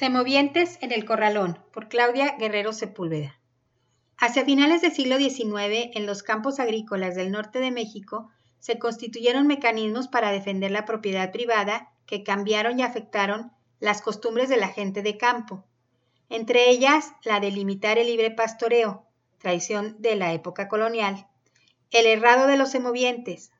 [0.00, 3.38] Semovientes en el Corralón, por Claudia Guerrero Sepúlveda.
[4.16, 9.46] Hacia finales del siglo XIX, en los campos agrícolas del norte de México, se constituyeron
[9.46, 15.02] mecanismos para defender la propiedad privada que cambiaron y afectaron las costumbres de la gente
[15.02, 15.66] de campo,
[16.30, 19.04] entre ellas la de limitar el libre pastoreo,
[19.36, 21.26] tradición de la época colonial,
[21.90, 23.52] el errado de los semovientes,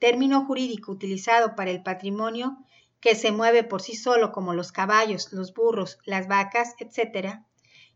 [0.00, 2.58] término jurídico utilizado para el patrimonio
[3.04, 7.40] que se mueve por sí solo como los caballos, los burros, las vacas, etc.,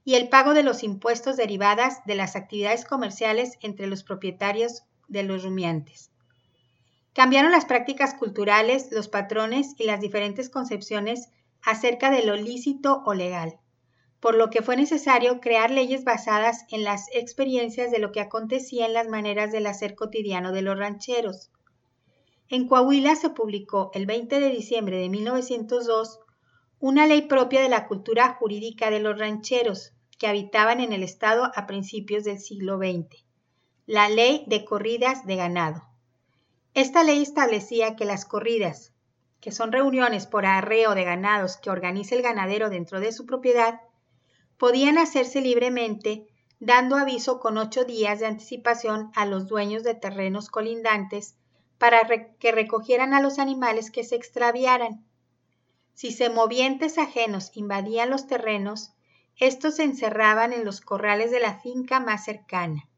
[0.04, 5.22] y el pago de los impuestos derivadas de las actividades comerciales entre los propietarios de
[5.22, 6.10] los rumiantes.
[7.14, 11.30] Cambiaron las prácticas culturales, los patrones y las diferentes concepciones
[11.62, 13.58] acerca de lo lícito o legal,
[14.20, 18.84] por lo que fue necesario crear leyes basadas en las experiencias de lo que acontecía
[18.84, 21.50] en las maneras del hacer cotidiano de los rancheros.
[22.50, 26.20] En Coahuila se publicó el 20 de diciembre de 1902
[26.80, 31.50] una ley propia de la cultura jurídica de los rancheros que habitaban en el estado
[31.54, 33.22] a principios del siglo XX,
[33.84, 35.82] la Ley de Corridas de Ganado.
[36.72, 38.94] Esta ley establecía que las corridas,
[39.40, 43.82] que son reuniones por arreo de ganados que organiza el ganadero dentro de su propiedad,
[44.56, 46.26] podían hacerse libremente
[46.60, 51.36] dando aviso con ocho días de anticipación a los dueños de terrenos colindantes
[51.78, 55.04] para que recogieran a los animales que se extraviaran.
[55.94, 58.92] Si semovientes ajenos invadían los terrenos,
[59.36, 62.88] estos se encerraban en los corrales de la finca más cercana.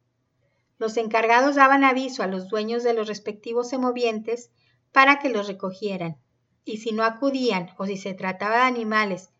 [0.78, 4.50] Los encargados daban aviso a los dueños de los respectivos semovientes
[4.92, 6.16] para que los recogieran,
[6.64, 9.30] y si no acudían o si se trataba de animales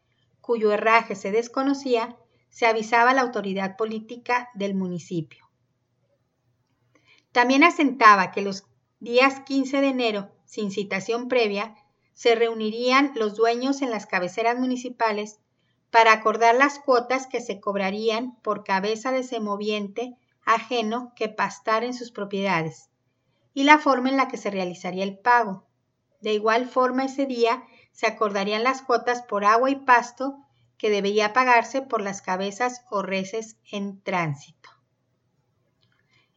[0.41, 2.17] cuyo herraje se desconocía,
[2.51, 5.49] se avisaba a la autoridad política del municipio.
[7.33, 8.63] También asentaba que los
[9.01, 11.75] días 15 de enero, sin citación previa,
[12.13, 15.41] se reunirían los dueños en las cabeceras municipales
[15.91, 21.95] para acordar las cuotas que se cobrarían por cabeza de semoviente ajeno que pastara en
[21.95, 22.91] sus propiedades
[23.55, 25.65] y la forma en la que se realizaría el pago.
[26.21, 30.37] De igual forma ese día se acordarían las cuotas por agua y pasto
[30.77, 34.71] que debía pagarse por las cabezas o reses en tránsito.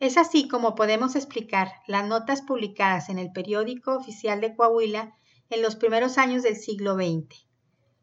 [0.03, 5.16] Es así como podemos explicar las notas publicadas en el periódico oficial de Coahuila
[5.50, 7.47] en los primeros años del siglo XX.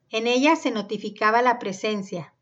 [0.08, 2.32] En ellas se notificaba la presencia,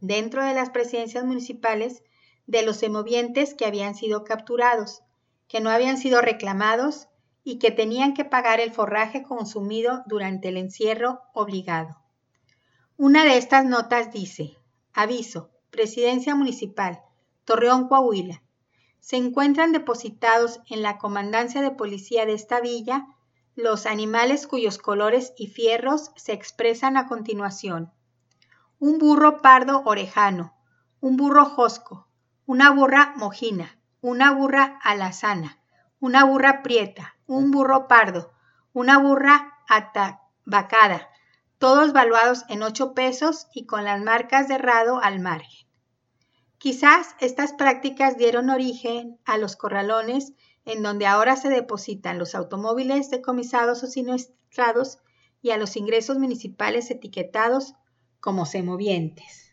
[0.00, 2.04] dentro de las presidencias municipales,
[2.46, 5.02] de los semovientes que habían sido capturados,
[5.48, 7.08] que no habían sido reclamados
[7.42, 12.00] y que tenían que pagar el forraje consumido durante el encierro obligado.
[12.96, 14.56] Una de estas notas dice,
[14.92, 17.02] aviso, Presidencia Municipal,
[17.44, 18.40] Torreón, Coahuila
[19.00, 23.06] se encuentran depositados en la comandancia de policía de esta villa
[23.56, 27.92] los animales cuyos colores y fierros se expresan a continuación.
[28.78, 30.54] Un burro pardo orejano,
[31.00, 32.08] un burro josco,
[32.46, 35.58] una burra mojina, una burra alazana,
[35.98, 38.32] una burra prieta, un burro pardo,
[38.72, 41.08] una burra atabacada,
[41.58, 45.69] todos valuados en ocho pesos y con las marcas de rado al margen.
[46.60, 50.34] Quizás estas prácticas dieron origen a los corralones
[50.66, 54.98] en donde ahora se depositan los automóviles decomisados o siniestrados
[55.40, 57.76] y a los ingresos municipales etiquetados
[58.20, 59.49] como semovientes.